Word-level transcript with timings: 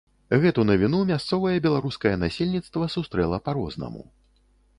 Гэту 0.43 0.61
навіну 0.69 1.01
мясцовае 1.11 1.53
беларускае 1.65 2.15
насельніцтва 2.23 2.89
сустрэла 2.95 3.37
па-рознаму. 3.49 4.03